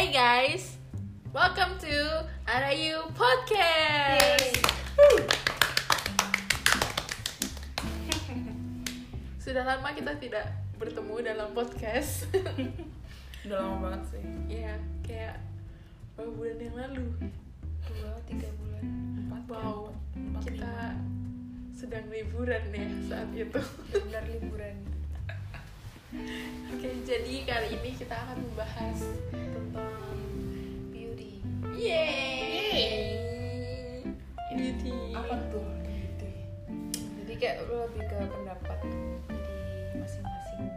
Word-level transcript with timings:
Hey 0.00 0.16
guys, 0.16 0.80
welcome 1.28 1.76
to 1.76 2.24
Arayu 2.48 3.04
Podcast. 3.12 4.56
Sudah 9.36 9.60
lama 9.60 9.92
kita 9.92 10.16
tidak 10.16 10.56
bertemu 10.80 11.20
dalam 11.20 11.52
podcast. 11.52 12.32
Udah 13.44 13.60
lama 13.60 13.76
banget 13.92 14.02
sih. 14.08 14.24
Iya, 14.48 14.80
kayak 15.04 15.36
beberapa 16.16 16.32
bulan 16.32 16.56
yang 16.64 16.76
lalu. 16.80 17.06
Dua, 17.84 18.16
tiga 18.24 18.48
bulan, 18.56 18.84
empat. 19.20 19.42
Wow, 19.52 19.92
empat, 20.16 20.42
kita 20.48 20.64
lima. 20.64 21.76
sedang 21.76 22.08
liburan 22.08 22.64
ya 22.72 22.88
saat 23.04 23.28
itu. 23.36 23.60
benar 23.92 24.24
liburan 24.32 24.80
Oke, 26.80 26.96
jadi 27.04 27.44
kali 27.44 27.76
ini 27.76 27.92
kita 27.92 28.16
akan 28.16 28.40
membahas 28.40 29.04
tentang 29.28 30.16
beauty. 30.88 31.44
Yeay, 31.76 34.00
beauty. 34.56 35.12
Apa 35.12 35.36
tuh 35.52 35.60
beauty? 35.84 36.32
Jadi 37.20 37.32
kayak 37.36 37.68
lebih 37.68 38.00
ke 38.00 38.16
pendapat 38.32 38.80
dari 39.28 39.92
masing-masing 39.92 40.72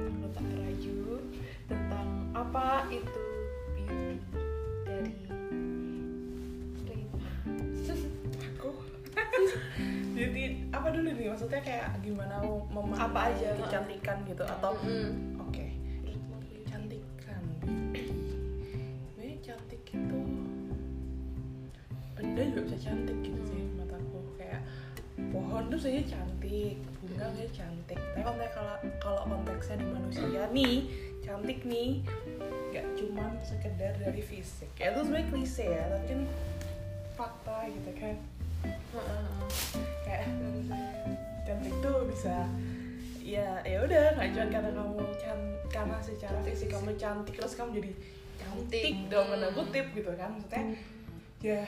anggota 0.00 0.40
Rayu 0.64 1.20
tentang 1.68 2.08
apa 2.32 2.88
itu 2.88 3.24
beauty 3.76 4.24
maksudnya 11.38 11.62
kayak 11.62 12.02
gimana 12.02 12.42
mau 12.42 12.66
memandang 12.66 13.14
Apa 13.14 13.30
aja, 13.30 13.54
kecantikan 13.54 14.26
gitu 14.26 14.42
atau 14.42 14.74
Mm-mm. 14.82 15.38
oke. 15.38 15.66
Cantikan. 16.66 17.42
Beauty 17.62 18.34
ini 19.22 19.38
cantik 19.38 19.82
itu 19.86 20.20
benda 22.18 22.42
juga 22.42 22.60
bisa 22.66 22.90
cantik 22.90 23.22
gitu 23.22 23.38
sih 23.54 23.62
mataku 23.78 24.18
kayak 24.34 24.66
pohon 25.30 25.70
tuh 25.70 25.78
saja 25.78 26.02
cantik 26.10 26.74
bunga 27.06 27.30
saja 27.30 27.48
cantik. 27.54 27.98
Tapi 28.02 28.18
kalau 28.26 28.34
kalau 28.50 28.74
kalau 28.98 29.22
konteksnya 29.30 29.78
di 29.78 29.86
manusia 29.94 30.42
nih 30.50 30.76
cantik 31.22 31.62
nih 31.62 32.02
nggak 32.74 32.86
cuman 32.98 33.38
sekedar 33.46 33.94
dari 33.94 34.22
fisik. 34.26 34.74
Ya 34.74 34.90
itu 34.90 35.06
sebenarnya 35.06 35.30
klise 35.30 35.70
ya 35.70 35.86
tapi 35.86 36.04
kan 36.10 36.20
fakta 37.14 37.70
gitu 37.70 37.90
kan. 37.94 38.18
Kayak 40.02 40.26
cantik 41.48 41.74
tuh 41.80 42.04
bisa 42.04 42.44
ya 43.24 43.60
ya 43.64 43.80
udah 43.84 44.16
nggak 44.20 44.28
cuma 44.36 44.46
karena 44.52 44.70
kamu 44.76 45.00
can 45.16 45.40
karena 45.72 45.96
secara 46.04 46.38
fisik 46.44 46.68
kamu 46.68 46.92
cantik 47.00 47.34
terus 47.40 47.56
kamu 47.56 47.80
jadi 47.80 47.92
cantik 48.36 48.84
Cantik. 48.84 49.08
dong 49.08 49.26
tanda 49.32 49.48
kutip 49.56 49.86
gitu 49.96 50.10
kan 50.16 50.28
maksudnya 50.36 50.64
ya 51.40 51.62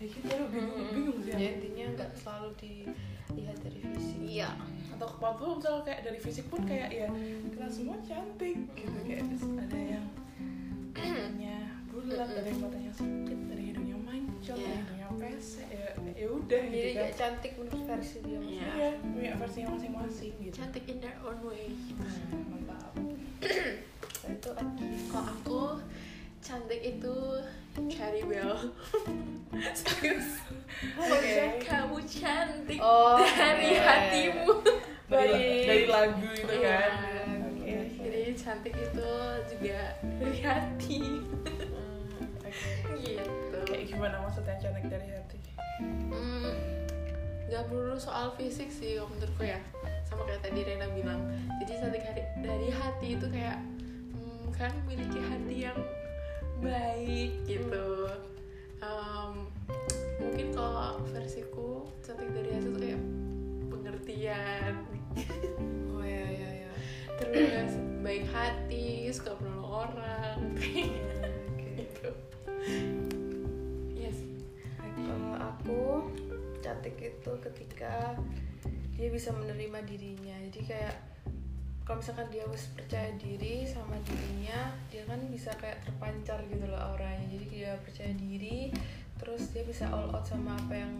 ya 0.00 0.04
gitu 0.06 0.32
loh 0.34 0.48
bingung 0.50 0.74
Mm-mm. 0.78 0.94
bingung 0.94 1.18
sih 1.22 1.32
ya 1.34 1.50
intinya 1.58 1.84
nggak 1.98 2.10
selalu 2.18 2.48
dilihat 2.58 3.58
dari 3.62 3.80
fisik 3.84 4.18
Iya. 4.30 4.50
atau 4.96 5.08
waktu 5.18 5.42
misal 5.58 5.74
kayak 5.82 6.00
dari 6.06 6.18
fisik 6.22 6.46
pun 6.46 6.62
kayak 6.62 6.90
ya 6.94 7.08
kita 7.50 7.66
semua 7.70 7.96
cantik 8.06 8.58
gitu 8.78 8.98
kayak 9.06 9.24
ada 9.58 9.78
yang 9.78 10.06
matanya 10.94 11.58
bulat 11.90 12.26
ada 12.30 12.46
yang 12.46 12.60
matanya 12.62 12.92
sempit 12.94 13.38
Iya. 14.42 14.72
hidungnya 14.72 15.08
pesek 15.12 15.68
ya 15.68 15.88
ya 16.14 16.26
udah 16.28 16.60
jadi 16.62 16.80
gitu 16.82 16.98
kan 16.98 17.10
cantik 17.14 17.52
menurut 17.54 17.82
versi 17.84 18.18
dia 18.20 18.30
Iya. 18.30 18.40
maksudnya 18.40 18.68
iya 18.72 18.90
punya 18.98 19.32
versinya 19.36 19.68
masing-masing 19.72 20.32
gitu 20.40 20.54
Cantik 20.54 20.84
in 20.86 20.98
their 20.98 21.16
own 21.20 21.38
way. 21.42 21.68
Nah, 21.92 22.14
mantap 22.46 22.92
Nah, 24.20 24.30
itu 24.30 24.50
Kalau 25.06 25.24
aku 25.26 25.60
cantik 26.38 26.80
itu 26.82 27.16
Carrie 27.88 28.24
Bell. 28.24 28.52
Serius. 29.76 30.40
Oke. 30.96 31.60
Kamu 31.60 31.98
cantik 32.02 32.78
Oh, 32.78 33.16
dari 33.18 33.70
iya. 33.70 33.80
hatimu. 33.82 34.48
dari, 35.06 35.66
dari 35.66 35.84
lagu 35.86 36.22
itu 36.24 36.54
Iya. 36.54 36.78
kan 36.78 36.92
Oke, 36.94 37.09
gimana 43.90 44.22
maksudnya 44.22 44.54
cantik 44.62 44.86
dari 44.86 45.08
hati? 45.10 45.38
Hmm, 45.82 46.54
gak 47.50 47.66
perlu 47.66 47.98
soal 47.98 48.30
fisik 48.38 48.70
sih 48.70 48.94
kalau 48.94 49.10
menurutku 49.10 49.42
ya. 49.42 49.58
Sama 50.06 50.22
kayak 50.30 50.46
tadi 50.46 50.62
Rena 50.62 50.86
bilang. 50.94 51.20
Jadi 51.58 51.72
cantik 51.82 52.02
hari, 52.06 52.22
dari 52.38 52.68
hati 52.70 53.08
itu 53.18 53.26
kayak 53.26 53.58
hmm, 54.14 54.54
kan 54.54 54.70
memiliki 54.86 55.18
hati 55.18 55.56
yang 55.66 55.78
baik 56.62 57.34
gitu. 57.50 58.14
Em, 58.80 59.50
mungkin 60.22 60.46
kalau 60.54 61.02
versiku 61.10 61.90
cantik 62.06 62.30
dari 62.30 62.50
hati 62.54 62.68
itu 62.70 62.78
kayak 62.78 63.02
pengertian. 63.66 64.74
Oh 65.90 66.06
ya 66.06 66.26
ya 66.30 66.50
ya. 66.64 66.72
Terus 67.18 67.76
baik 68.00 68.24
hati 68.30 69.10
suka 69.12 69.34
menolong 69.42 69.90
orang 69.90 70.38
itu 76.98 77.32
ketika 77.38 78.18
dia 78.96 79.08
bisa 79.08 79.30
menerima 79.32 79.80
dirinya. 79.86 80.36
Jadi 80.50 80.60
kayak 80.66 80.96
kalau 81.86 81.98
misalkan 81.98 82.30
dia 82.30 82.46
harus 82.46 82.70
percaya 82.70 83.10
diri 83.18 83.66
sama 83.66 83.98
dirinya 84.06 84.70
dia 84.94 85.02
kan 85.10 85.18
bisa 85.26 85.50
kayak 85.58 85.82
terpancar 85.82 86.38
gitu 86.46 86.66
loh 86.66 86.78
auranya. 86.78 87.26
Jadi 87.30 87.46
dia 87.50 87.74
percaya 87.82 88.12
diri 88.14 88.70
terus 89.20 89.52
dia 89.52 89.66
bisa 89.66 89.90
all 89.92 90.08
out 90.14 90.24
sama 90.24 90.56
apa 90.56 90.74
yang 90.86 90.94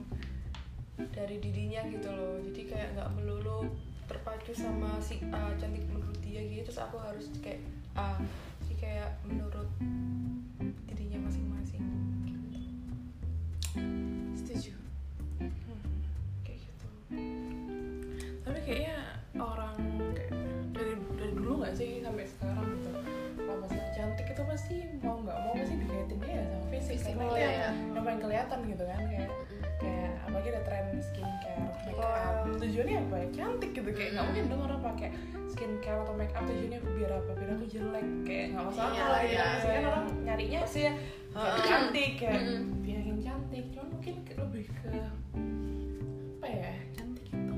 dari 1.15 1.39
dirinya 1.41 1.87
gitu 1.89 2.09
loh. 2.11 2.43
Jadi 2.43 2.69
kayak 2.69 2.89
nggak 2.99 3.11
melulu 3.17 3.71
terpacu 4.11 4.51
sama 4.51 4.99
si 4.99 5.23
A 5.31 5.55
cantik 5.57 5.87
menurut 5.89 6.19
dia 6.21 6.43
gitu. 6.43 6.67
Terus 6.69 6.81
aku 6.83 6.97
harus 6.99 7.31
kayak 7.39 7.63
A. 7.95 8.19
Jadi 8.67 8.75
kayak 8.81 9.11
menurut 9.25 9.69
mau 25.01 25.17
nggak 25.19 25.39
mau 25.41 25.53
pasti 25.57 25.75
dikaitinnya 25.77 26.29
ya 26.31 26.43
sama 26.45 26.67
fisik, 26.71 26.99
karena 27.03 27.25
itu 27.25 27.37
ya. 27.37 27.49
yang, 27.51 27.77
yang 27.97 28.05
paling 28.05 28.21
kelihatan 28.21 28.59
gitu 28.69 28.85
kan 28.85 29.01
kayak 29.09 29.31
kayak 29.81 30.11
apalagi 30.29 30.49
ada 30.53 30.63
tren 30.69 30.87
skincare 31.01 31.69
make 31.81 31.97
up 32.05 32.37
tujuannya 32.61 32.97
apa 33.01 33.15
ya? 33.17 33.27
Cantik 33.33 33.71
gitu 33.73 33.91
kayak 33.91 34.11
nggak 34.13 34.25
mungkin 34.29 34.45
dong 34.53 34.63
orang 34.69 34.81
pakai 34.85 35.09
skincare 35.49 35.99
atau 36.05 36.15
make 36.15 36.35
up 36.37 36.45
tujuannya 36.45 36.79
biar 36.85 37.11
apa? 37.17 37.31
Biar 37.33 37.51
aku 37.57 37.65
jelek 37.67 38.07
kayak 38.25 38.47
nggak 38.53 38.65
masalah 38.69 38.93
Iya, 38.93 39.05
lah 39.09 39.21
gitu. 39.21 39.33
iya, 39.33 39.45
pasti 39.49 39.67
kan 39.67 39.81
iya. 39.81 39.89
orang 39.89 40.05
nyarinya 40.23 40.59
pasti 40.61 40.81
ya 40.81 40.93
cantik 41.63 42.11
kayak 42.19 42.41
Mm-mm. 42.43 42.63
biar 42.83 43.03
yang 43.07 43.21
cantik 43.23 43.65
cuman 43.71 43.87
mungkin 43.95 44.15
lebih 44.35 44.65
ke 44.69 44.91
apa 46.41 46.47
ya 46.49 46.73
cantik 46.93 47.27
itu 47.31 47.57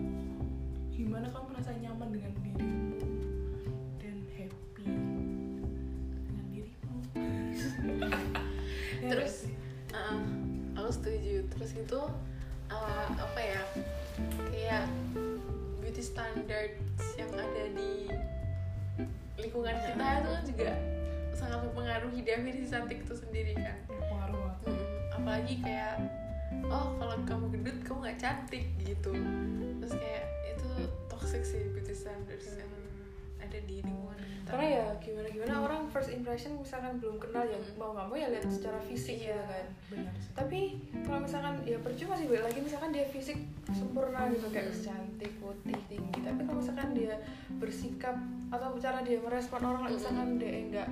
gimana 0.92 1.26
kamu 1.26 1.48
Terus, 9.02 9.18
nggak 9.18 9.30
sih? 9.50 9.54
Uh, 9.90 10.18
aku 10.78 10.90
setuju. 10.94 11.34
Terus 11.50 11.70
itu 11.74 12.00
uh, 12.70 13.08
apa 13.10 13.40
ya 13.40 13.62
kayak 14.48 14.86
beauty 15.82 16.02
standards 16.02 17.02
yang 17.18 17.30
ada 17.34 17.64
di 17.74 18.08
lingkungan 19.42 19.74
kita 19.74 20.06
itu 20.22 20.28
kan 20.30 20.42
juga 20.46 20.70
sangat 21.34 21.58
mempengaruhi 21.66 22.22
definisi 22.22 22.70
cantik 22.70 23.02
itu 23.02 23.14
sendiri 23.18 23.58
kan. 23.58 23.76
Pengaruh 23.90 24.38
banget. 24.38 24.58
Mm, 24.70 24.86
apalagi 25.18 25.54
kayak 25.66 25.94
oh 26.70 26.94
kalau 27.02 27.16
kamu 27.26 27.44
gendut 27.58 27.76
kamu 27.82 27.98
nggak 28.06 28.18
cantik 28.22 28.64
gitu. 28.86 29.12
Terus 29.82 29.94
kayak 29.98 30.24
itu 30.46 30.70
toxic 31.10 31.42
sih 31.42 31.74
beauty 31.74 31.90
standards 31.90 32.54
yang 32.54 32.70
ada 33.52 33.60
di 33.62 33.76
lingkungan 33.78 34.16
kita 34.16 34.48
karena 34.48 34.66
ya 34.66 34.84
gimana 34.98 35.28
gimana 35.28 35.54
orang 35.60 35.82
first 35.86 36.10
impression 36.10 36.52
misalkan 36.54 36.96
belum 36.96 37.16
kenal 37.16 37.44
ya 37.44 37.56
mau 37.74 37.92
nggak 37.92 38.06
mau 38.06 38.16
ya 38.16 38.28
lihat 38.28 38.44
secara 38.46 38.80
fisik 38.82 39.16
Iya. 39.18 39.36
gitu 39.36 39.44
kan 39.46 39.66
benar 39.88 40.12
tapi 40.32 40.60
kalau 41.02 41.20
misalkan 41.20 41.54
ya 41.62 41.78
percuma 41.78 42.14
sih 42.14 42.26
balik 42.26 42.44
lagi 42.46 42.58
misalkan 42.60 42.90
dia 42.90 43.04
fisik 43.06 43.38
sempurna 43.70 44.20
gitu 44.28 44.48
kayak 44.48 44.68
Hmm. 44.68 44.80
cantik 44.82 45.32
putih 45.36 45.78
tinggi 45.86 46.18
tapi 46.18 46.40
kalau 46.42 46.58
misalkan 46.58 46.88
dia 46.90 47.14
bersikap 47.52 48.16
atau 48.48 48.68
cara 48.78 48.98
dia 49.00 49.18
merespon 49.18 49.60
orang 49.62 49.84
Hmm. 49.84 49.94
misalkan 49.94 50.28
dia 50.36 50.52
enggak 50.58 50.88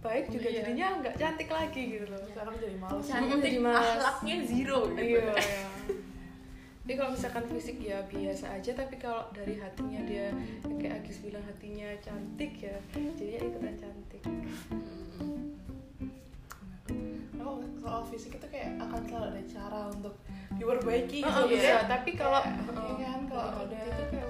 baik 0.00 0.24
juga 0.28 0.48
Iya. 0.48 0.56
jadinya 0.58 0.86
nggak 0.98 1.14
cantik 1.14 1.48
lagi 1.50 1.82
gitu 1.92 2.06
loh 2.08 2.22
sekarang 2.26 2.54
jadi 2.56 2.76
males 2.78 3.04
cantik 3.04 3.36
Jadi 3.38 3.58
males. 3.58 3.84
akhlaknya 3.94 4.36
zero 4.42 4.78
gitu 4.88 5.00
iya 5.02 5.22
iya 5.28 5.60
jadi 6.90 7.06
kalau 7.06 7.14
misalkan 7.14 7.46
fisik 7.46 7.78
ya 7.86 8.02
biasa 8.10 8.50
aja 8.50 8.74
tapi 8.74 8.98
kalau 8.98 9.22
dari 9.30 9.54
hatinya 9.62 10.02
dia 10.10 10.34
kayak 10.74 11.06
Agis 11.06 11.22
bilang 11.22 11.46
hatinya 11.46 11.86
cantik 12.02 12.66
ya 12.66 12.74
jadinya 13.14 13.46
ikutan 13.46 13.78
cantik 13.78 14.22
hmm. 14.26 15.54
oh 17.38 17.62
kalau 17.62 17.62
soal 17.78 18.02
fisik 18.10 18.42
itu 18.42 18.46
kayak 18.50 18.74
akan 18.82 19.06
selalu 19.06 19.38
ada 19.38 19.42
cara 19.46 19.80
untuk 19.86 20.18
diperbaiki 20.58 21.22
gitu 21.22 21.30
oh, 21.30 21.46
ya. 21.46 21.86
tapi 21.86 22.18
kalau 22.18 22.42
ya, 22.42 23.06
kan 23.06 23.22
kalau 23.30 23.70
itu 23.70 24.02
kayak 24.10 24.26
gitu 24.26 24.29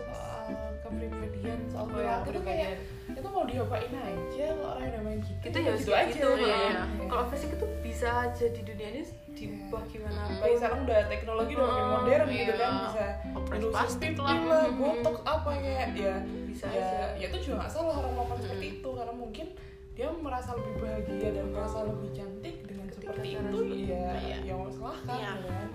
kepribadian 0.91 1.59
soal 1.67 1.87
Oh, 1.87 1.97
ya, 1.97 2.21
itu 2.23 2.41
kayak 2.41 2.71
itu 3.09 3.29
mau 3.29 3.43
diapain 3.43 3.91
aja 3.91 4.47
kalau 4.53 4.71
orang 4.73 4.87
udah 4.89 5.03
main 5.03 5.19
gitu 5.21 5.43
itu 5.43 5.59
ya 5.59 5.73
gitu 5.73 5.89
kayak 5.89 6.03
aja 6.03 6.13
gitu, 6.13 6.29
iya, 6.37 6.47
ya. 6.47 6.59
iya. 6.69 6.83
kalau 7.07 7.25
fisik 7.27 7.51
itu 7.53 7.67
bisa 7.81 8.09
aja 8.23 8.47
di 8.47 8.63
dunia 8.63 8.89
ini 8.91 9.03
diubah 9.31 9.83
gimana 9.87 10.21
Mm. 10.21 10.33
Apalagi 10.33 10.57
sekarang 10.57 10.79
udah 10.85 11.01
teknologi 11.07 11.53
udah 11.53 11.65
makin 11.65 11.81
Oh, 11.81 11.91
modern 11.97 12.27
gitu 12.29 12.39
iya. 12.47 12.55
kan 12.57 12.73
bisa 12.85 13.05
Operasi 13.33 13.67
plastik 13.69 14.13
lah. 14.17 14.37
lah, 14.41 14.65
botox 14.73 15.17
apa 15.25 15.51
kayak 15.57 15.87
ya 15.93 16.15
bisa 16.45 16.67
ya, 16.67 16.75
aja 16.77 16.99
ya 17.17 17.27
itu 17.27 17.37
juga 17.41 17.55
gak 17.61 17.71
salah 17.73 17.95
orang 17.97 18.13
melakukan 18.13 18.39
seperti 18.41 18.67
itu 18.77 18.89
karena 18.91 19.15
mungkin 19.15 19.47
dia 19.91 20.09
merasa 20.13 20.51
lebih 20.53 20.75
bahagia 20.79 21.29
dan 21.31 21.47
merasa 21.49 21.79
lebih 21.83 22.11
cantik 22.11 22.57
dengan 22.63 22.87
Ketika 22.87 23.11
seperti 23.11 23.29
itu 23.33 23.59
ya 23.87 24.07
iya. 24.19 24.37
yang 24.45 24.61
silahkan 24.69 25.17
Iya. 25.17 25.31
gitu 25.33 25.49
kan 25.49 25.69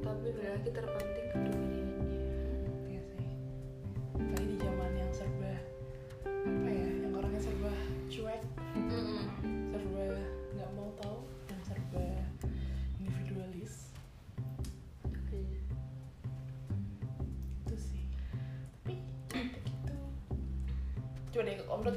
tapi 0.00 0.28
berarti 0.32 0.68
terpenting 0.70 1.26
keduanya 1.30 1.79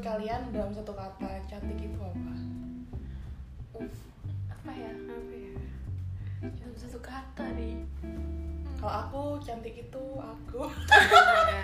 menurut 0.03 0.19
kalian 0.19 0.51
dalam 0.51 0.71
satu 0.75 0.91
kata 0.91 1.31
cantik 1.47 1.79
itu 1.79 1.95
apa? 1.95 2.33
Uff, 3.79 3.95
apa 4.51 4.71
ya 4.75 4.91
apa 4.91 5.31
ya? 5.31 5.55
Dalam 6.43 6.75
satu 6.75 6.99
kata 6.99 7.55
nih. 7.55 7.79
Kalau 8.75 8.91
aku 8.91 9.21
cantik 9.39 9.79
itu 9.79 10.03
aku. 10.19 10.67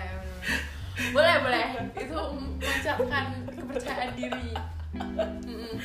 boleh 1.12 1.36
boleh. 1.44 1.68
Itu 1.92 2.16
mengucapkan 2.32 3.44
kepercayaan 3.44 4.16
diri. 4.16 4.56
Kalau 4.96 5.76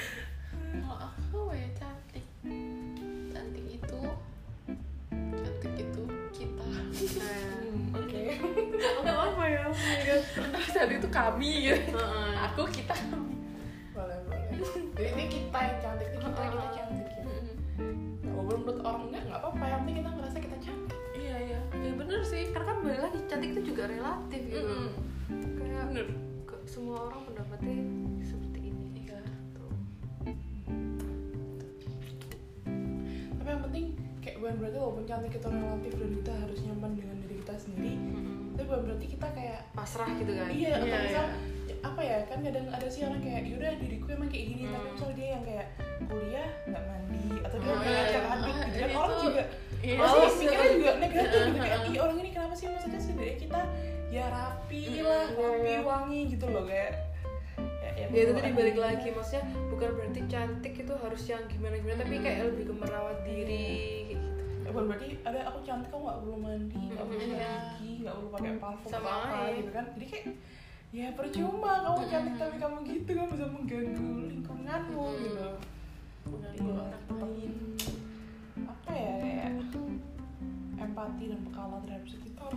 cantik 10.86 11.02
itu 11.02 11.10
kami 11.10 11.52
gitu 11.66 11.98
aku 12.38 12.62
kita 12.70 12.94
boleh 13.90 14.18
boleh. 14.30 14.44
Jadi 14.94 15.10
ini 15.18 15.26
kita 15.28 15.58
yang 15.58 15.78
cantik, 15.82 16.08
ini 16.14 16.18
kita 16.22 16.42
kita 16.46 16.68
cantik 16.72 17.06
ya. 17.10 17.22
Mm-mm. 17.26 17.56
Nah, 18.22 18.32
walaupun 18.32 18.60
menurut 18.62 18.80
orang 18.84 19.04
enggak 19.10 19.24
nggak 19.26 19.40
apa-apa, 19.42 19.64
yang 19.66 19.80
penting 19.82 19.96
kita 19.98 20.10
ngerasa 20.14 20.38
kita 20.38 20.58
cantik. 20.62 21.00
iya 21.16 21.36
iya 21.42 21.60
ya 21.74 21.92
bener 21.96 22.20
sih 22.22 22.44
karena 22.54 22.66
kan 22.70 22.78
balik 22.80 23.02
lagi 23.02 23.20
cantik 23.26 23.50
itu 23.52 23.62
juga 23.74 23.84
relatif 23.90 24.42
gitu 24.46 24.62
Mm-mm. 24.62 24.90
kayak 25.58 25.84
bener 25.90 26.06
ke- 26.46 26.64
semua 26.66 26.98
orang 27.10 27.22
pendapatnya 27.26 27.78
seperti 28.22 28.60
ini 28.70 28.86
iya 29.02 29.20
Tuh. 29.52 29.74
Tapi 33.36 33.50
yang 33.50 33.64
penting 33.64 33.86
kayak 34.22 34.38
bukan 34.38 34.56
berarti 34.60 34.78
walaupun 34.78 35.06
cantik 35.06 35.34
itu 35.34 35.48
relatif 35.50 35.92
dan 35.98 36.10
kita 36.14 36.34
harus 36.46 36.60
nyaman 36.62 36.92
dengan 36.94 37.16
diri 37.20 37.36
kita 37.42 37.56
sendiri. 37.58 37.94
Tapi 38.54 38.64
bukan 38.64 38.82
berarti 38.86 39.06
kita 39.10 39.28
kayak 39.34 39.62
pasrah 39.86 40.10
gitu 40.12 40.32
kan 40.32 40.48
iya 40.50 40.72
atau 40.74 40.88
Iya, 40.88 40.98
misal 41.00 41.26
apa 41.80 42.02
ya 42.02 42.18
kan 42.26 42.38
kadang 42.42 42.66
ada 42.68 42.88
sih 42.88 43.02
orang 43.02 43.22
kayak 43.22 43.42
yaudah 43.46 43.74
diriku 43.78 44.06
emang 44.10 44.26
kayak 44.28 44.46
gini 44.48 44.64
tapi 44.66 44.82
Hmm. 44.82 44.92
misal 44.92 45.10
dia 45.14 45.28
yang 45.30 45.44
kayak 45.44 45.68
kuliah 46.04 46.50
nggak 46.66 46.84
mandi 46.84 47.26
atau 47.40 47.58
dia 47.60 47.70
Oh, 47.70 47.78
kayak 47.78 47.86
iya. 47.86 48.02
ngajak 48.02 48.24
aduk 48.28 48.56
gitu 48.58 48.76
kan 48.76 48.90
orang 48.96 49.18
juga 49.22 49.44
iya 49.78 49.96
pasti 49.96 50.18
Males. 50.18 50.36
mikirnya 50.36 50.70
juga 50.74 50.92
negatif 50.98 51.40
gitu 51.46 51.60
kayak 51.60 51.80
ih 51.86 52.00
orang 52.00 52.18
ini 52.18 52.30
kenapa 52.32 52.54
sih 52.54 52.66
maksudnya 52.68 53.00
sebenarnya 53.00 53.38
kita 53.38 53.60
ya 54.08 54.26
rapi 54.28 54.82
lah 54.98 55.24
iya, 55.24 55.38
rapi 55.38 55.70
iya. 55.70 55.80
wangi 55.84 56.20
gitu 56.28 56.46
loh 56.48 56.64
kayak 56.66 56.92
ya, 57.94 58.06
ya 58.08 58.20
itu 58.20 58.34
tadi 58.34 58.50
balik 58.50 58.58
dirinya. 58.74 58.86
lagi 58.88 59.08
maksudnya 59.12 59.44
bukan 59.68 59.90
berarti 59.94 60.22
cantik 60.26 60.74
itu 60.76 60.94
harus 60.96 61.24
yang 61.24 61.44
gimana 61.46 61.76
gimana 61.76 61.98
tapi 62.00 62.16
kayak 62.18 62.40
lebih 62.48 62.64
ke 62.66 62.74
merawat 62.76 63.18
diri 63.22 63.66
kayak 64.02 64.06
gitu 64.12 64.24
Ya, 64.66 64.74
bukan 64.74 64.86
berarti 64.90 65.08
ada 65.22 65.40
aku 65.46 65.60
cantik 65.62 65.90
kamu 65.90 66.02
nggak 66.04 66.18
perlu 66.20 66.38
mandi 66.40 66.74
nggak 66.90 67.06
perlu 67.06 67.22
Iya. 67.22 67.54
gigi 67.78 67.95
nggak 68.06 68.16
perlu 68.16 68.30
pakai 68.31 68.54
parfum 68.56 68.88
Sama 68.88 69.10
apa 69.10 69.38
aja. 69.44 69.57
gitu 69.57 69.72
kan. 69.72 69.86
Jadi 69.92 70.06
kayak 70.06 70.25
ya 70.94 71.07
percuma 71.12 71.72
kamu 71.81 72.02
cantik 72.06 72.36
tapi 72.38 72.56
kamu 72.56 72.78
gitu 72.86 73.12
kan 73.12 73.28
bisa 73.28 73.46
mengganggu 73.48 74.10
lingkunganmu 74.30 75.04
Mm. 75.04 75.19
gitu. 75.19 75.48
Mengganggu 76.25 76.66
orang 76.69 77.04
lain. 77.12 77.54
apa 78.56 78.92
ya 78.94 79.12
kayak 79.18 79.44
empati 80.78 81.24
dan 81.25 81.42
pekalan 81.44 81.81
terhadap 81.84 82.07
sekitar 82.07 82.52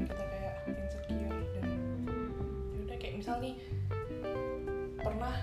kita 0.00 0.24
kayak 0.24 0.54
insecure 0.66 1.28
dan 1.52 1.66
yaudah 2.74 2.96
kayak 2.96 3.14
misal 3.16 3.36
nih 3.38 3.54
pernah 4.96 5.34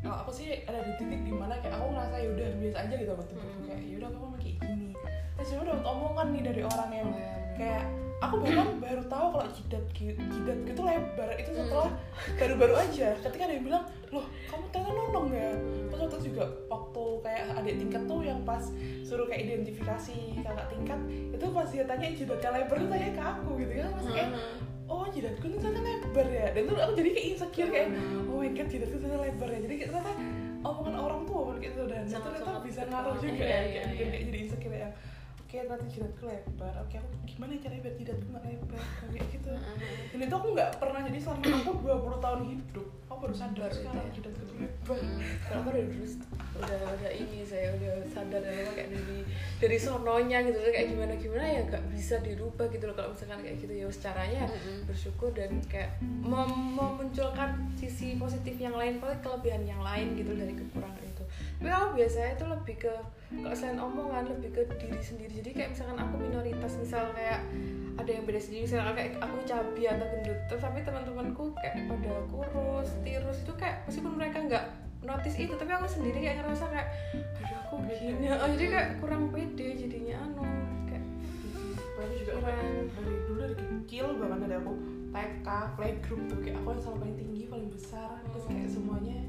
kalau 0.00 0.16
aku 0.20 0.30
sih 0.30 0.60
ada 0.62 0.80
di 0.80 0.92
titik 0.96 1.20
di 1.22 1.32
mana 1.32 1.56
kayak 1.58 1.74
aku 1.74 1.86
ngerasa 1.90 2.16
yaudah 2.20 2.48
biasa 2.58 2.78
aja 2.82 2.94
gitu 2.94 3.10
sama 3.10 3.24
tubuhku 3.24 3.48
Hmm. 3.54 3.66
kayak 3.66 3.82
yaudah 3.86 4.08
aku 4.08 4.18
mau 4.20 4.36
kayak 4.36 4.56
gini 4.60 4.90
terus 5.34 5.48
cuma 5.50 5.62
dapat 5.64 5.84
omongan 5.84 6.26
nih 6.30 6.42
dari 6.44 6.62
orang 6.62 6.90
yang 6.92 7.08
kayak 7.54 7.84
aku 8.20 8.34
bahkan 8.40 8.68
baru 8.78 9.02
tahu 9.04 9.26
kalau 9.30 9.46
jidat 9.50 9.84
gitu 9.92 10.20
jidat 10.30 10.58
gitu 10.64 10.80
lebar 10.80 11.30
itu 11.34 11.50
Hmm. 11.50 11.58
setelah 11.60 11.90
baru-baru 12.36 12.74
aja 12.78 13.08
ketika 13.18 13.42
ada 13.42 13.54
yang 13.54 13.64
bilang 13.64 13.84
loh 14.10 14.26
kamu 14.46 14.64
ternyata 14.68 14.83
nonong 15.14 15.30
ya. 15.30 15.50
Terus 15.86 16.00
waktu 16.02 16.16
itu 16.18 16.26
juga 16.34 16.44
waktu 16.66 17.04
kayak 17.22 17.44
adik 17.54 17.74
tingkat 17.78 18.02
tuh 18.04 18.20
yang 18.20 18.40
pas 18.42 18.64
suruh 19.06 19.26
kayak 19.30 19.42
identifikasi 19.46 20.16
kakak 20.42 20.66
tingkat 20.66 21.00
itu 21.30 21.46
pas 21.48 21.68
dia 21.70 21.84
tanya 21.86 22.08
jidatnya 22.10 22.50
lebar 22.50 22.76
tuh 22.76 22.88
tanya 22.90 23.08
ke 23.14 23.22
aku 23.22 23.50
gitu 23.62 23.72
kan 23.78 23.90
masih 23.94 24.12
kayak 24.12 24.30
Hmm. 24.34 24.90
oh 24.90 25.06
jidatku 25.08 25.46
tuh 25.48 25.58
ternyata 25.62 25.80
lebar 25.86 26.26
ya. 26.28 26.46
Dan 26.50 26.62
tuh 26.66 26.76
aku 26.76 26.92
jadi 26.98 27.10
kayak 27.14 27.26
insecure 27.30 27.70
kayak 27.70 27.88
oh 28.26 28.36
my 28.36 28.50
god 28.50 28.66
jidatku 28.66 28.96
ternyata 28.98 29.22
lebar 29.22 29.48
ya. 29.48 29.58
Jadi 29.62 29.74
ternyata 29.86 30.12
omongan 30.64 30.94
orang 30.98 31.20
tuh 31.22 31.34
omongan 31.38 31.56
kayak 31.56 31.70
gitu. 31.72 31.82
Dan 31.86 32.02
itu 32.04 32.18
ternyata 32.18 32.50
bisa 32.60 32.82
ngaruh 32.84 33.14
juga 33.16 33.32
Iya, 33.32 33.46
ya 33.46 33.60
iya, 33.62 33.82
iya. 33.86 34.04
kayak 34.10 34.22
jadi 34.26 34.38
insecure 34.42 34.74
yang 35.54 35.66
oke 35.66 35.74
ternyata 35.74 35.94
jidatku 35.94 36.24
lebar. 36.26 36.74
Oke 36.82 36.94
aku 36.98 37.10
gimana 37.24 37.50
caranya 37.56 37.82
biar 37.82 37.94
jidatku 37.94 38.26
nggak 38.28 38.44
lebar? 38.44 38.82
Kayak 39.06 39.26
gitu. 39.30 39.50
Dan 40.10 40.18
itu 40.20 40.34
aku 40.34 40.48
nggak 40.52 40.70
pernah 40.76 41.00
jadi 41.02 41.18
selama 41.18 41.44
aku 41.54 41.70
20 41.80 42.24
tahun 42.24 42.40
hidup. 42.50 42.86
Aku 43.04 43.18
baru 43.22 43.34
sadar 43.36 43.68
Baru 43.70 43.76
sekarang 43.78 44.04
ya. 44.04 44.12
jidatku 44.12 44.42
tuh 44.42 44.56
lebar. 44.58 44.98
Kalau 45.46 45.58
aku 45.62 45.70
dari 45.70 45.86
dulu 45.86 46.06
udah 46.54 46.78
udah 46.86 47.12
ini 47.12 47.38
saya 47.42 47.66
udah 47.74 47.94
sadar 48.06 48.40
dan 48.42 48.54
apa 48.54 48.72
kayak 48.74 48.90
dari 48.90 49.18
dari 49.58 49.76
sononya 49.78 50.38
gitu 50.42 50.58
loh, 50.58 50.70
kayak 50.70 50.88
gimana 50.90 51.12
gimana 51.14 51.44
ya 51.44 51.60
nggak 51.66 51.84
bisa 51.90 52.14
dirubah 52.20 52.66
gitu 52.70 52.84
loh. 52.86 52.94
Kalau 52.94 53.10
misalkan 53.10 53.38
kayak 53.42 53.56
gitu 53.58 53.72
ya 53.74 53.86
caranya 53.90 54.42
Mm-mm. 54.46 54.78
bersyukur 54.86 55.30
dan 55.34 55.50
kayak 55.66 55.94
mem- 56.02 56.74
memunculkan 56.74 57.50
sisi 57.74 58.18
positif 58.18 58.58
yang 58.58 58.74
lain 58.74 58.98
paling 58.98 59.18
kelebihan 59.20 59.62
yang 59.62 59.82
lain 59.82 60.14
gitu 60.14 60.34
dari 60.34 60.54
kekurangan 60.54 61.03
tapi 61.64 61.72
kalau 61.72 61.96
biasanya 61.96 62.36
itu 62.36 62.44
lebih 62.44 62.76
ke 62.76 62.94
kalau 63.40 63.56
selain 63.56 63.80
omongan 63.80 64.28
lebih 64.36 64.52
ke 64.52 64.62
diri 64.76 65.00
sendiri. 65.00 65.32
Jadi 65.40 65.50
kayak 65.56 65.70
misalkan 65.72 65.96
aku 65.96 66.20
minoritas 66.20 66.76
misal 66.76 67.08
kayak 67.16 67.40
ada 67.96 68.10
yang 68.12 68.28
beda 68.28 68.36
sendiri 68.36 68.68
misalnya 68.68 68.92
kayak 68.92 69.16
aku 69.16 69.36
cabi 69.48 69.82
atau 69.88 70.04
gendut. 70.12 70.38
Terus 70.44 70.60
tapi 70.60 70.78
teman-temanku 70.84 71.56
kayak 71.56 71.88
pada 71.88 72.12
kurus 72.28 72.92
tirus 73.00 73.38
itu 73.48 73.52
kayak 73.56 73.80
meskipun 73.88 74.12
mereka 74.12 74.44
nggak 74.44 74.64
notice 75.08 75.40
itu 75.40 75.56
tapi 75.56 75.72
aku 75.72 75.88
sendiri 75.88 76.18
kayak 76.20 76.44
ngerasa 76.44 76.64
kayak 76.68 76.88
aduh 77.40 77.58
aku 77.64 77.74
begini 77.88 78.26
oh, 78.28 78.48
jadi 78.56 78.66
kayak 78.68 78.88
kurang 79.00 79.22
pede 79.32 79.68
jadinya 79.76 80.16
anu 80.24 80.44
kayak 80.88 81.04
aku 81.96 82.12
juga 82.24 82.32
Kurang. 82.40 82.56
kayak 82.56 82.64
dari 82.92 83.16
dulu 83.28 83.40
dari 83.44 83.56
kecil 83.68 84.06
bahkan 84.16 84.38
dari 84.48 84.56
aku 84.56 84.72
TK 85.12 85.48
playgroup 85.76 86.20
tuh 86.28 86.38
kayak 86.40 86.56
aku 86.60 86.68
yang 86.72 86.80
selalu 86.80 86.98
paling 87.04 87.16
tinggi 87.20 87.42
paling 87.52 87.68
besar 87.68 88.16
terus 88.32 88.44
kayak 88.48 88.68
semuanya 88.72 89.20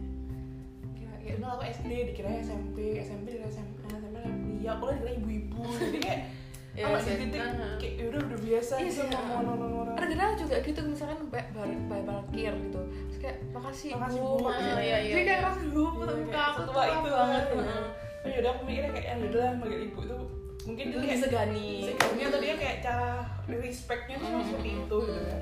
ya 1.26 1.34
dulu 1.36 1.50
aku 1.50 1.64
SD 1.68 1.90
dikira 2.08 2.30
SMP 2.38 2.78
SMP 2.98 3.26
dikira 3.32 3.50
SMA 3.50 3.74
SMA 3.90 4.08
dikira 4.14 4.30
kuliah 4.32 4.72
aku 4.72 4.84
dikira 4.92 5.12
ibu-ibu 5.16 5.62
jadi 5.76 6.00
kayak 6.00 6.22
Ya, 6.76 6.84
kalau 6.84 7.00
di 7.00 7.08
saya- 7.08 7.20
titik 7.24 7.40
Aha. 7.40 7.68
kayak 7.80 7.94
ya 7.96 8.04
udah 8.06 8.20
udah 8.22 8.40
biasa 8.42 8.74
Iya 8.76 8.84
gitu 8.84 9.00
sih, 9.00 9.08
ngomong 9.08 9.40
ada 9.96 10.06
juga 10.36 10.56
gitu 10.60 10.80
misalkan 10.84 11.18
ba- 11.26 11.50
bar- 11.50 11.82
ba- 11.88 12.04
parkir 12.06 12.52
gitu 12.54 12.82
terus 12.84 13.18
kayak 13.18 13.38
makasih, 13.50 13.90
Makasih, 13.96 14.20
bu, 14.20 14.28
Bu." 14.28 14.44
makasih. 14.44 14.68
Ah, 14.68 14.82
iya, 14.84 14.98
iya, 15.00 15.08
jadi 15.08 15.22
kayak 15.24 15.40
iya. 15.40 15.48
rasa 15.48 15.62
bu 15.64 15.84
Iya, 16.04 16.16
muka 16.20 16.28
kayak 16.28 16.44
aku 16.44 16.60
tuh 16.60 16.74
itu 16.76 17.10
banget. 17.10 17.44
Oh, 17.56 18.28
yaudah 18.28 18.52
aku 18.52 18.62
mikirnya 18.68 18.92
kayak 18.92 19.08
ya 19.08 19.16
udah 19.24 19.48
manggil 19.56 19.82
ibu 19.88 20.00
itu 20.02 20.18
mungkin 20.66 20.86
dia 20.86 20.98
kayak 21.00 21.16
disegani. 21.16 21.68
disegani 21.80 22.22
atau 22.28 22.40
dia 22.42 22.56
kayak 22.58 22.78
cara 22.82 23.10
respectnya 23.48 24.16
tuh 24.18 24.28
Hmm. 24.28 24.44
seperti 24.44 24.70
itu 24.76 24.98
gitu 25.00 25.22
kan 25.24 25.42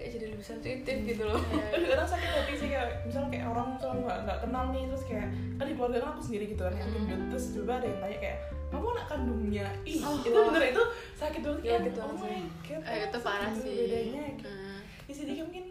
kayak 0.00 0.10
jadi 0.10 0.26
lebih 0.26 0.46
sensitif 0.46 0.96
gitu 1.04 1.22
loh. 1.22 1.36
Kadang 1.70 2.08
sakit 2.08 2.30
hati 2.32 2.52
sih 2.56 2.68
kayak 2.68 3.04
misalnya 3.04 3.28
kayak 3.30 3.46
orang 3.46 3.66
misalnya 3.70 4.00
nggak 4.00 4.18
nggak 4.24 4.38
kenal 4.40 4.64
nih 4.68 4.82
terus 4.86 5.04
kayak 5.04 5.28
kan 5.54 5.64
di 5.64 5.74
keluarga 5.74 5.98
kan 5.98 6.10
aku 6.10 6.22
sendiri 6.22 6.44
gitu 6.48 6.62
kan 6.62 6.74
yang 6.74 6.88
gendut 6.90 7.20
terus 7.28 7.46
juga 7.52 7.72
ada 7.74 7.86
yang 7.86 7.98
tanya 8.00 8.18
kayak 8.18 8.38
kamu 8.66 8.86
anak 8.88 9.06
kandungnya? 9.06 9.66
Ih 9.82 9.98
Oh, 10.00 10.14
itu 10.16 10.30
bener 10.32 10.62
itu 10.66 10.82
sakit 11.14 11.40
banget 11.40 11.60
kayak 11.60 11.80
gitu 11.86 12.00
oh 12.00 12.14
my 12.14 12.38
god 12.62 12.82
Eh, 12.82 12.98
itu 13.04 13.18
parah 13.20 13.50
sih. 13.52 13.74
bedanya. 13.76 14.24
Kayak 14.34 14.40
Hmm. 14.40 14.78
di 15.04 15.12
sini 15.12 15.32
kan 15.34 15.44
mungkin 15.44 15.64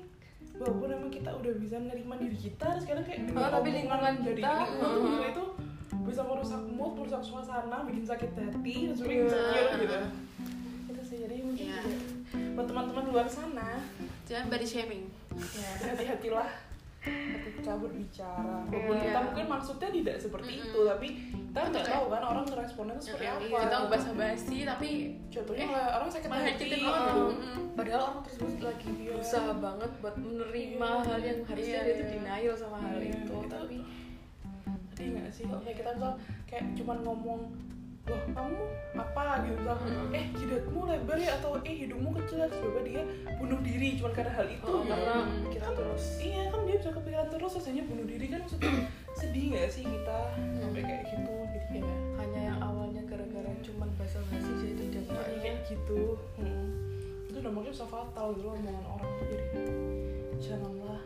walaupun 0.54 0.88
emang 0.92 1.08
kita 1.10 1.30
udah 1.32 1.54
bisa 1.56 1.76
menerima 1.78 2.14
diri 2.20 2.38
kita 2.38 2.66
terus 2.70 2.86
kadang 2.86 3.04
kayak 3.04 3.20
Oh, 3.32 3.50
tapi 3.50 3.68
lingkungan 3.72 4.14
dari 4.20 4.36
kita, 4.38 4.52
uh-huh. 4.68 5.24
itu 5.26 5.44
bisa 6.02 6.22
merusak 6.22 6.62
mood, 6.68 6.92
merusak 6.96 7.22
suasana, 7.22 7.78
bikin 7.84 8.04
sakit 8.04 8.30
hati, 8.34 8.76
terus 8.86 9.00
bikin 9.00 9.16
Iya. 9.16 9.24
insecure 9.26 9.80
gitu. 9.80 9.98
Itu 10.90 11.02
sih 11.02 11.18
jadi 11.22 11.36
mungkin 11.40 11.66
juga 11.66 11.84
buat 12.52 12.66
teman-teman 12.68 13.04
luar 13.08 13.26
sana 13.26 13.80
jangan 14.30 14.46
body 14.48 14.68
shaming 14.68 15.04
ya 15.52 15.70
hati-hatilah 15.90 16.50
ketika 17.00 17.72
berbicara 17.74 18.68
walaupun 18.68 18.92
Iya. 18.94 19.04
kita 19.08 19.20
mungkin 19.24 19.46
maksudnya 19.48 19.90
tidak 19.90 20.16
seperti 20.20 20.52
Mm-mm. 20.54 20.68
itu 20.68 20.80
tapi 20.86 21.08
kita 21.32 21.60
nggak 21.66 21.86
tahu 21.88 22.06
kan 22.08 22.22
orang 22.22 22.44
ngeresponnya 22.46 22.94
itu 22.94 23.04
seperti 23.08 23.26
apa 23.26 23.58
kita 23.58 23.76
mau 23.78 23.88
basa-basi 23.90 24.58
tapi 24.68 24.90
contohnya 25.32 25.66
Eh, 25.66 25.90
orang 25.96 26.10
sakit 26.10 26.30
hati 26.30 26.66
orang 26.78 27.08
Mm. 27.32 27.58
Padahal 27.74 28.02
orang 28.06 28.22
tersebut 28.22 28.60
lagi 28.60 28.90
Iya. 28.92 29.16
berusaha 29.16 29.52
banget 29.58 29.92
buat 29.98 30.16
menerima 30.20 30.90
Iya. 30.92 31.08
hal 31.08 31.20
yang 31.24 31.40
harusnya 31.42 31.80
Iya, 31.80 31.88
dia 31.88 31.96
iya. 31.96 32.06
denial 32.12 32.54
sama 32.54 32.78
hal 32.78 33.00
Iya, 33.00 33.16
itu 33.16 33.34
itu- 33.34 33.50
Tapi 33.50 33.78
Tadi 34.90 35.04
nggak 35.10 35.32
sih 35.32 35.44
kalau 35.48 35.62
kayak 35.64 35.78
kita 35.80 35.90
misal 35.96 36.14
kayak 36.44 36.64
cuman 36.76 36.98
ngomong 37.00 37.42
loh 38.10 38.22
kamu 38.30 38.60
apa? 38.96 39.22
Gitu. 39.42 39.56
Misal 39.56 39.78
Mm-mm. 39.80 40.12
eh 40.12 40.26
jidatmu 40.34 40.80
lebar 40.84 41.18
ya 41.18 41.32
atau 41.38 41.52
eh 41.62 41.76
hidungmu 41.78 42.10
kecil 42.18 42.38
terus 42.44 42.60
tiba 42.60 42.82
dia 42.82 43.02
bunuh 43.38 43.60
diri. 43.62 43.96
Cuman 43.96 44.12
karena 44.12 44.32
hal 44.34 44.48
itu 44.48 44.66
oh, 44.66 44.82
gitu. 44.82 44.90
karena 44.90 45.14
Hmm. 45.20 45.48
kita 45.48 45.66
Kan- 45.66 45.78
terus. 45.78 46.04
iya 46.20 46.42
kan 46.48 46.60
dia 46.64 46.76
bisa 46.78 46.92
kepikiran 46.92 47.28
terus 47.30 47.52
rasanya 47.54 47.84
bunuh 47.86 48.06
diri 48.06 48.26
kan 48.28 48.40
maksudnya 48.42 48.72
sedih 49.20 49.44
nggak 49.52 49.68
sih 49.70 49.84
kita 49.84 50.20
sampai 50.56 50.82
kayak 50.82 51.04
gitu 51.08 51.34
jadi 51.50 51.78
ya 51.80 51.96
hanya 52.18 52.42
yang 52.46 52.60
awalnya 52.60 53.02
gara-gara 53.04 53.52
cuman 53.60 53.90
basa-basi 53.96 54.52
jadi 54.58 54.74
jadi 54.76 54.86
dampaknya 55.04 55.38
kayak 55.40 55.60
gitu. 55.68 56.02
Hmm. 56.36 56.68
itu 57.30 57.38
dampaknya 57.40 57.72
bisa 57.72 57.86
fatal 57.86 58.28
gitu 58.34 58.42
loh 58.44 58.58
omongan 58.58 58.86
orang. 58.90 59.12
Jadi 59.22 59.46
janganlah 60.40 61.02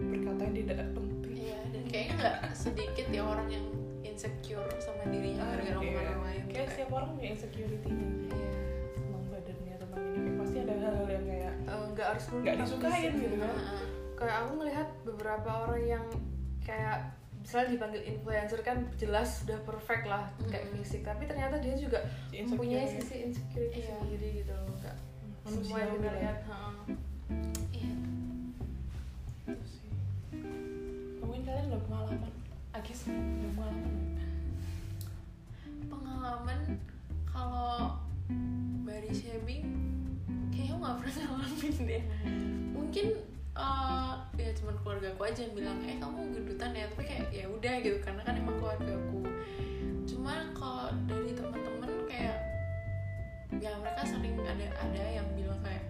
berkata 0.00 0.40
yang 0.42 0.56
tidak 0.56 0.78
penting. 0.90 1.34
Iya, 1.36 1.58
dan 1.68 1.82
kayaknya 1.84 2.14
nggak 2.16 2.36
sedikit 2.54 3.06
ya 3.08 3.22
orang 3.22 3.48
yang 3.50 3.66
insecure 4.04 4.68
sama 4.78 5.02
dirinya 5.06 5.42
Ah, 5.42 5.48
gara-gara 5.52 5.78
omongan 5.78 6.04
orang 6.06 6.22
lain. 6.24 6.42
kayak 6.46 6.68
setiap 6.70 6.90
orang 6.92 7.08
punya 7.12 7.28
insecurity-nya 7.32 8.08
Iya. 8.28 8.50
tentang 8.94 9.24
badannya 9.26 9.74
tentang 9.76 10.02
ini 10.04 10.18
kayak 10.20 10.36
pasti 10.38 10.56
ada 10.60 10.74
hal-hal 10.76 11.08
yang 11.10 11.24
kayak 11.26 11.52
Eh, 11.64 11.84
nggak 11.90 12.06
harus 12.06 12.24
nggak 12.30 12.54
disukain 12.58 13.12
gitu 13.16 13.36
kan 13.38 13.50
Heeh. 13.50 13.82
kayak 14.14 14.36
aku 14.38 14.50
ngelihat 14.54 14.88
beberapa 15.02 15.50
orang 15.64 15.82
yang 15.82 16.04
kayak 16.60 16.98
misalnya 17.36 17.68
dipanggil 17.70 18.02
influencer 18.02 18.60
kan 18.60 18.76
jelas 18.94 19.40
sudah 19.40 19.58
perfect 19.62 20.04
lah 20.04 20.24
kayak 20.42 20.64
Mm. 20.66 20.74
fisik 20.78 21.02
tapi 21.02 21.24
ternyata 21.24 21.56
dia 21.58 21.74
juga 21.74 22.00
mempunyai 22.30 22.84
insecure. 22.86 23.00
sisi 23.02 23.16
insecurity 23.22 23.80
Iya. 23.80 23.94
sendiri 23.94 24.28
gitu 24.38 24.52
loh 24.54 24.68
nggak 24.74 24.96
semua 25.46 25.76
yang 25.78 25.92
kita 25.94 26.04
lah. 26.04 26.14
lihat 26.14 26.38
heeh. 26.42 26.74
Iya. 27.74 27.92
Mungkin 31.18 31.42
kalian 31.42 31.64
udah 31.66 31.80
pengalaman 31.82 32.32
Agis 32.74 33.06
udah 33.06 33.50
pengalaman? 33.54 34.18
Pengalaman 35.86 36.60
kalau 37.22 37.94
body 38.82 39.14
shaming 39.14 39.62
kayaknya 40.50 40.74
aku 40.74 40.78
nggak 40.82 40.96
pernah 40.98 41.14
ngalamin 41.22 41.74
deh. 41.86 42.02
Mungkin 42.74 43.06
eh, 43.54 44.12
ya 44.42 44.50
cuman 44.58 44.74
keluarga 44.82 45.06
aku 45.14 45.22
aja 45.22 45.40
yang 45.46 45.54
bilang 45.54 45.78
eh 45.86 45.96
kamu 46.02 46.18
gendutan 46.34 46.74
ya 46.74 46.90
tapi 46.90 47.02
kayak 47.06 47.26
ya 47.30 47.46
udah 47.46 47.74
gitu 47.78 47.98
karena 48.02 48.22
kan 48.26 48.34
emang 48.34 48.56
keluarga 48.58 48.90
aku 48.90 49.22
cuman 50.04 50.50
kalau 50.58 50.90
dari 51.06 51.30
teman-teman 51.32 51.90
kayak 52.10 52.36
ya 53.62 53.70
mereka 53.78 54.02
sering 54.02 54.34
ada 54.42 54.66
ada 54.82 55.04
yang 55.14 55.26
bilang 55.38 55.62
kayak 55.62 55.86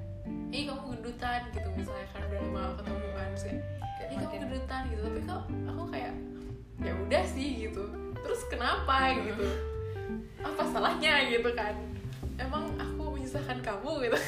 eh 0.52 0.68
kamu 0.68 1.00
gendutan 1.00 1.40
gitu 1.56 1.68
misalnya 1.72 2.06
kan 2.12 2.20
udah 2.28 2.40
lama 2.44 2.64
ketemu 2.76 3.08
kan 3.16 3.30
kayak 3.40 3.58
ini 4.04 4.14
kamu 4.20 4.36
gendutan 4.44 4.80
gitu 4.92 5.00
tapi 5.08 5.20
kok 5.24 5.42
aku 5.64 5.82
kayak 5.88 6.14
ya 6.80 6.92
udah 6.96 7.24
sih 7.24 7.48
gitu. 7.62 7.82
Terus 8.16 8.40
kenapa 8.46 9.14
gitu? 9.14 9.46
Apa 10.40 10.62
salahnya 10.64 11.28
gitu 11.28 11.50
kan? 11.52 11.74
Emang 12.34 12.66
aku 12.74 13.14
menyusahkan 13.14 13.60
kamu 13.60 13.90
gitu. 14.04 14.18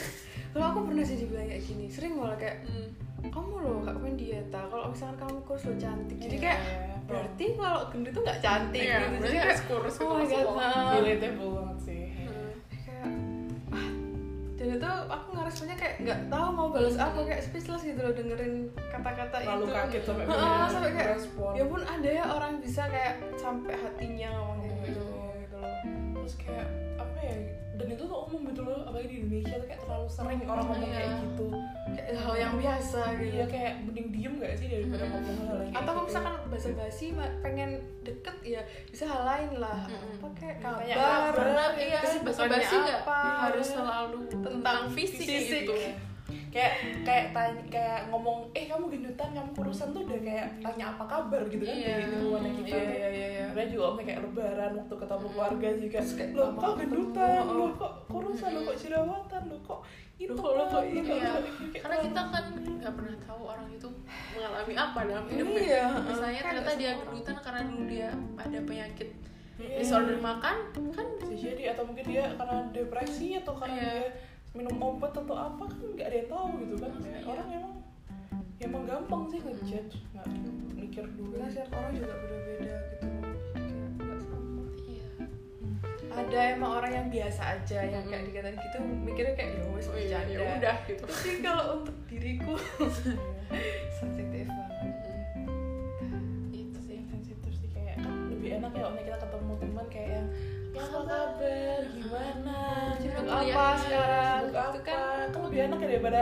Kalau 0.52 0.66
aku 0.70 0.80
pernah 0.84 1.04
sih 1.04 1.16
dibilang 1.16 1.44
kayak 1.44 1.62
gini 1.62 1.86
sering 1.86 2.16
malah 2.16 2.36
kayak 2.36 2.64
Hmm. 2.64 2.88
kamu 3.26 3.54
loh 3.58 3.76
gak 3.82 3.96
pengen 3.96 4.14
dieta 4.14 4.60
kalau 4.68 4.86
misalnya 4.86 5.16
kamu 5.18 5.36
kurus 5.42 5.64
lo 5.64 5.74
cantik. 5.74 6.16
Jadi 6.16 6.36
Iya, 6.36 6.42
kayak 6.44 6.60
iya. 6.62 6.94
berarti 7.02 7.44
kalau 7.56 7.80
gendut 7.88 8.12
tuh 8.12 8.22
nggak 8.22 8.40
cantik 8.40 8.82
Iya, 8.82 8.96
gitu. 9.02 9.16
Jadi 9.24 9.36
harus 9.36 9.50
kayak 9.56 9.66
kurus 9.66 9.94
oh 9.96 10.08
my 10.12 10.24
god 10.24 10.46
nah. 10.54 10.90
relatable 10.94 11.50
banget 11.50 11.78
sih 11.82 12.05
dan 14.68 14.76
itu 14.76 14.88
aku 15.06 15.28
ngeresponnya 15.32 15.76
kayak 15.76 15.94
nggak 15.98 16.20
tahu 16.26 16.46
mau 16.50 16.68
balas 16.68 16.96
apa 16.96 17.18
kayak 17.22 17.40
speechless 17.40 17.82
gitu 17.82 17.98
loh 17.98 18.10
dengerin 18.10 18.54
kata-kata 18.84 19.36
itu. 19.36 19.48
lalu 19.48 19.64
kaget 19.68 20.02
sampai 20.02 20.24
Heeh, 20.24 20.34
bener 20.36 20.68
sampai 20.68 20.90
kayak 20.92 21.08
respon. 21.14 21.50
Ya 21.52 21.64
pun 21.64 21.80
ada 21.80 22.08
ya 22.10 22.24
orang 22.28 22.52
bisa 22.58 22.82
kayak 22.86 23.14
sampai 23.34 23.74
hatinya 23.74 24.30
ngomong 24.34 24.58
kayak 24.62 24.82
gitu 24.88 25.00
Hmm. 25.02 25.34
gitu 25.38 25.56
loh. 25.56 25.74
Terus 26.16 26.34
kayak 26.36 26.66
apa 26.96 27.18
ya 27.20 27.36
dan 27.76 27.86
itu 27.88 28.02
tuh 28.02 28.18
umum 28.24 28.40
gitu 28.48 28.60
loh 28.62 28.78
apalagi 28.82 29.08
di 29.08 29.16
Indonesia 29.20 29.56
tuh 29.56 29.68
kayak 29.68 29.80
terlalu 29.80 30.06
sering 30.08 30.40
orang 30.42 30.64
ngomong 30.64 30.80
Iya. 30.82 30.96
kayak 30.96 31.10
gitu 31.20 31.46
kayak 31.86 32.16
hal 32.16 32.34
yang 32.34 32.54
biasa 32.56 33.00
gitu 33.14 33.30
iya 33.30 33.44
kayak 33.46 33.72
mending 33.84 34.08
diem 34.10 34.34
gak 34.36 34.52
sih 34.56 34.66
daripada 34.66 35.04
Mm-mm. 35.04 35.12
ngomong 35.12 35.36
hal 35.38 35.56
kayak 35.58 35.74
atau 35.74 35.82
kalau 35.86 35.96
gitu. 35.96 36.08
misalkan 36.08 36.34
basa 36.46 36.68
basi 36.72 37.06
pengen 37.38 37.70
deket 38.00 38.36
ya 38.42 38.60
bisa 38.88 39.04
hal 39.04 39.22
lain 39.22 39.50
lah 39.58 39.80
Mm-mm. 39.84 40.16
apa 40.16 40.28
kayak 40.34 40.56
kabar 40.58 41.32
kabar, 41.32 41.70
iya 41.76 42.00
basa-basi 42.00 42.24
kesibukannya 42.24 42.80
nggak 42.82 43.02
harus 43.44 43.66
selalu 43.68 44.18
tentang 44.32 44.78
fisik, 44.90 45.26
fisik. 45.26 45.62
gitu 45.64 45.76
kayak 46.56 46.72
kayak 47.04 47.26
tanya 47.30 47.62
kayak 47.68 48.00
ngomong 48.08 48.48
eh 48.50 48.64
kamu 48.64 48.88
gendutan 48.88 49.28
kamu 49.30 49.50
kurusan 49.52 49.88
tuh 49.90 50.02
udah 50.02 50.16
kayak 50.18 50.46
tanya 50.58 50.84
apa 50.90 51.04
kabar 51.04 51.42
gitu 51.44 51.62
kan 51.62 51.76
Iya. 51.76 51.94
di 51.94 52.04
lingkungannya 52.10 52.50
kita 52.56 52.68
iya 52.72 52.80
iya 52.80 53.08
iya 53.10 53.26
iya. 53.30 53.44
Karena 53.48 53.64
juga 53.68 53.84
om 53.86 53.98
kayak 53.98 54.20
lebaran 54.22 54.70
waktu 54.74 54.94
ketemu 54.96 55.26
keluarga 55.28 55.68
juga 55.76 55.98
lo 56.32 56.44
kok 56.54 56.72
gendutan? 56.78 57.40
Oh. 57.42 57.54
lo 57.54 57.66
kok 57.74 57.92
kurusan 58.06 58.50
lo 58.50 58.60
kok 58.64 58.76
jerawatan? 58.78 59.42
Lo 59.46 59.58
kok 59.62 59.80
itu 60.16 60.32
Lo 60.32 60.64
kok- 60.64 60.80
ini, 60.82 61.00
Iya. 61.02 61.32
Kayak 61.66 61.82
karena 61.82 61.96
kita 62.02 62.20
kan 62.26 62.44
nggak 62.56 62.94
pernah 62.94 63.16
tahu 63.20 63.42
orang 63.44 63.68
itu 63.68 63.88
mengalami 64.32 64.74
apa 64.74 64.98
dalam 65.04 65.24
hidupnya. 65.26 65.60
Iya, 65.60 65.84
misalnya 66.02 66.40
kan 66.40 66.52
ternyata 66.54 66.72
dia 66.74 66.90
gendutan 66.96 67.36
karena 67.38 67.60
dulu 67.62 67.84
dia 67.86 68.08
ada 68.34 68.58
penyakit 68.62 69.08
Iya. 69.56 69.76
disorder 69.78 70.16
makan 70.18 70.56
kan 70.90 71.06
bisa 71.18 71.32
jadi 71.34 71.72
atau 71.72 71.84
mungkin 71.84 72.04
dia 72.06 72.28
karena 72.30 72.56
depresi 72.70 73.28
atau 73.34 73.52
karena 73.54 73.72
Iya. 73.74 73.84
dia 73.86 74.04
minum 74.56 74.76
obat 74.80 75.12
atau 75.12 75.36
apa 75.36 75.64
kan 75.68 75.78
nggak 75.92 76.06
ada 76.08 76.16
yang 76.16 76.28
tahu 76.28 76.48
gitu 76.58 76.74
kan. 76.80 76.90
Iya. 76.98 77.18
orang 77.28 77.48
emang 77.52 77.74
ya 78.56 78.64
emang 78.64 78.84
gampang 78.88 79.22
sih 79.28 79.38
ngejudge 79.38 79.94
nggak 80.10 80.26
mikir 80.74 81.04
dulu 81.12 81.28
karena 81.36 81.48
setiap 81.52 81.70
orang 81.76 81.92
juga 81.92 82.14
beda-beda 82.16 82.74
gitu. 82.88 83.06
Nggak 84.00 84.18
sama 84.24 84.62
iya. 84.82 85.08
Ada 86.16 86.38
emang 86.56 86.70
orang 86.74 86.92
yang 86.94 87.06
biasa 87.12 87.42
aja 87.54 87.78
yang 87.84 88.04
kayak 88.08 88.24
dikatain 88.24 88.56
gitu 88.56 88.78
mikirnya 88.80 89.34
kayak 89.36 89.50
ya 89.54 89.62
wes 89.68 89.86
oh 89.86 89.94
iya 89.94 90.18
bercanda. 90.24 90.40
ya 90.40 90.54
udah 90.56 90.76
gitu. 90.84 91.02
Tapi 91.04 91.30
kalau 91.44 91.64
untuk 91.78 91.96
diriku 92.08 92.52
Iya. 93.46 93.92
sensitif 93.94 94.46
banget. 94.48 94.90
Itu 96.50 96.78
sih 96.82 96.98
sensitif 97.04 97.52
sih 97.54 97.68
kayak 97.70 98.00
kan 98.00 98.12
lebih 98.28 98.58
enak 98.58 98.72
ya 98.72 98.84
om 98.84 98.96
kita 98.96 99.16
ketemu 99.16 99.52
teman 99.60 99.86
kayak 99.86 100.10
yang 100.10 100.26
ya 100.26 100.55
apa 100.76 101.00
kabar 101.02 101.80
gimana 101.88 102.58
Sibuk 102.96 103.24
apa 103.24 103.64
sekarang? 103.80 104.40
Sibuk 104.44 104.52
Itu 104.52 104.58
apa? 104.60 104.78
kan 104.82 105.24
kan 105.32 105.40
lebih 105.48 105.60
enak 105.66 105.78
ya 105.78 105.88
daripada 105.88 106.20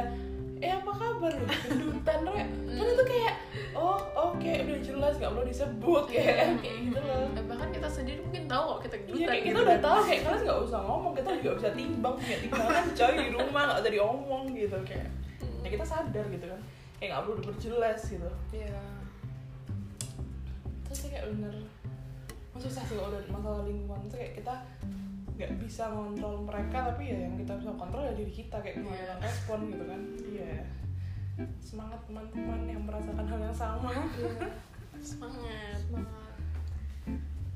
eh 0.58 0.73
apa 0.73 0.92
kabar? 0.94 1.32
Lu 1.34 1.44
gendutan 1.44 2.20
rek 2.25 2.49
kan 2.49 2.87
itu 2.88 3.04
kayak 3.04 3.34
oh 3.75 3.99
oke 4.14 4.52
udah 4.64 4.78
jelas 4.80 5.12
nggak 5.18 5.30
perlu 5.30 5.44
disebut 5.44 6.04
kayak 6.08 6.37
kayak 6.62 6.76
gitu 6.87 7.00
loh. 7.00 7.25
Dan 7.34 7.44
bahkan 7.44 7.68
kita 7.70 7.88
sendiri 7.88 8.18
mungkin 8.23 8.44
tahu 8.46 8.64
kok 8.64 8.80
kita 8.82 8.96
Iya 8.96 9.02
gendutan 9.04 9.28
kayak 9.28 9.42
kita 9.42 9.50
gitu 9.50 9.61
udah 9.61 9.75
kan. 9.76 9.84
tahu 9.84 9.99
kayak 10.06 10.20
kalian 10.23 10.42
nggak 10.44 10.61
usah 10.62 10.80
ngomong 10.80 11.12
kita 11.12 11.30
juga 11.38 11.52
bisa 11.54 11.70
timbang 11.75 12.14
punya 12.16 12.38
timbangan 12.40 12.84
coy 12.94 13.12
di 13.14 13.30
rumah 13.30 13.62
nggak 13.66 13.78
usah 13.82 13.92
diomong 13.92 14.44
gitu 14.52 14.78
kayak. 14.82 15.08
Ya 15.61 15.68
kita 15.68 15.84
sadar 15.84 16.25
gitu 16.30 16.46
kan. 16.46 16.61
Kayak 16.96 17.08
nggak 17.11 17.23
perlu 17.26 17.37
diperjelas 17.42 18.00
gitu. 18.06 18.30
Iya. 18.50 18.78
Terus 20.87 21.00
kayak 21.11 21.25
bener 21.34 21.54
susah 22.58 22.82
sih 22.87 22.96
kalau 22.96 23.11
masalah 23.30 23.62
lingkungan 23.66 24.06
itu 24.06 24.16
kayak 24.16 24.34
kita 24.38 24.54
nggak 25.34 25.52
bisa 25.58 25.90
ngontrol 25.90 26.46
mereka 26.46 26.94
tapi 26.94 27.11
ya 27.11 27.26
yang 27.26 27.34
kita 27.34 27.58
bisa 27.58 27.75
kontrol 27.75 28.06
ya 28.06 28.14
diri 28.14 28.30
kita 28.30 28.56
kayak 28.62 28.78
iya. 28.78 28.82
gimana 28.87 29.02
yeah. 29.02 29.18
respon 29.18 29.58
gitu 29.70 29.84
kan. 29.87 30.00
Iya. 30.23 30.46
Yeah. 30.46 30.62
semangat 31.58 32.00
teman-teman 32.06 32.61
yang 32.70 32.82
merasakan 32.87 33.26
hal 33.26 33.40
yang 33.42 33.56
sama. 33.56 33.90
Yeah. 33.90 34.54
semangat. 35.02 35.78
Semangat. 35.82 36.37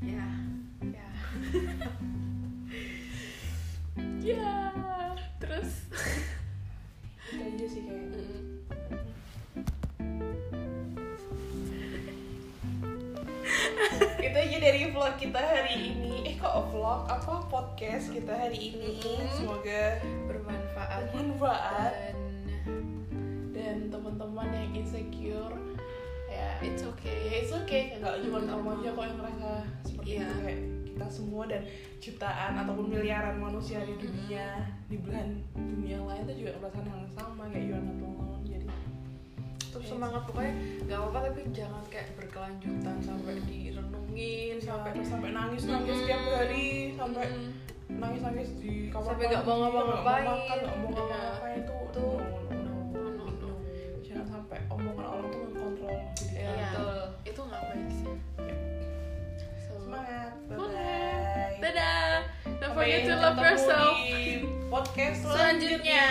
Ya 0.02 0.26
ya 0.82 1.08
ya 4.22 4.54
terus? 5.38 5.86
Itu 14.28 14.37
aja 14.44 14.58
dari 14.61 14.80
vlog 14.92 15.14
kita 15.16 15.40
hari 15.40 15.75
ini. 15.88 16.14
Eh 16.28 16.35
kok 16.37 16.68
vlog? 16.68 17.08
Apa 17.08 17.49
podcast 17.49 18.12
kita 18.12 18.28
hari 18.28 18.76
ini? 18.76 19.00
Mhm. 19.00 19.25
semoga 19.32 20.04
bermanfaat. 20.28 21.08
bermanfaat. 21.16 21.92
Dan 23.56 23.88
dan 23.88 23.88
teman-teman 23.88 24.49
yang 24.52 24.70
insecure 24.76 25.56
ya 26.28 26.61
it's 26.61 26.85
ya 26.85 26.92
okay 26.92 27.40
it's 27.40 27.52
okay. 27.56 27.97
Nggak 27.97 28.20
cuma 28.28 28.44
kamu 28.44 28.68
aja 28.76 28.88
kok 28.92 29.04
yang 29.08 29.16
ngerasa 29.16 29.50
seperti 29.88 30.11
Iya. 30.12 30.20
itu. 30.20 30.37
Kayak 30.44 30.61
kita 30.85 31.06
semua 31.08 31.42
dan 31.49 31.62
jutaan 32.04 32.52
ataupun 32.61 32.87
miliaran 32.92 33.37
manusia 33.40 33.80
di 33.80 33.94
dunia 33.97 34.47
di 34.92 34.97
belahan 35.00 35.40
dunia 35.56 36.04
lain 36.04 36.23
tuh 36.28 36.37
juga 36.37 36.52
merasakan 36.61 36.85
hal 36.85 36.99
yang 37.00 37.14
sama 37.16 37.42
kayak 37.49 37.64
Yuana 37.64 37.92
Tolong 37.97 38.42
jadi 38.44 38.68
tetap 39.56 39.82
semangat. 39.88 40.23
Pokoknya 40.28 40.52
nggak 40.85 40.99
apa-apa 41.00 41.18
tapi 41.32 41.40
jangan 41.56 41.82
kayak 41.88 42.08
berkelanjutan 42.20 42.97
sampai 43.00 43.40
direnungin 43.49 44.07
sampai 44.68 44.92
sampai 45.02 45.30
nangis 45.32 45.62
nangis 45.64 45.96
Mhm. 45.96 46.06
tiap 46.06 46.22
hari 46.30 46.66
sampai 46.92 47.25
Mm. 47.26 47.50
nangis 47.98 48.20
nangis 48.20 48.48
di 48.58 48.72
kamar 48.88 49.06
Sampai 49.08 49.25
nggak 49.26 49.42
mau 49.42 49.56
ngapa-ngapain. 49.58 50.20
nggak 50.20 50.28
mau 50.28 50.37
makan 50.38 50.58
nggak 50.58 50.76
mau 50.76 50.88
Iya. 50.88 50.94
ngapa-ngapain 50.94 51.56
itu 51.58 51.76
Tuh. 51.88 52.20
jangan 54.02 54.26
sampai 54.26 54.58
omongan 54.68 55.06
orang 55.06 55.26
tuh 55.26 55.40
mengkontrol 55.42 55.96
diri 56.14 56.28
Iya, 56.30 56.44
kalian. 56.44 56.68
betul. 56.68 57.00
itu 57.25 57.40
nggak 57.42 57.62
baik 57.62 57.88
sih 57.90 58.14
so, 59.58 59.72
semangat 59.78 60.30
bye 60.46 60.56
bye 60.58 61.52
dadah 61.58 62.12
don't 62.58 62.75
forget 62.75 63.00
to 63.02 63.14
love 63.14 63.38
yourself 63.38 63.96
podcast 64.68 65.18
selanjutnya 65.22 66.06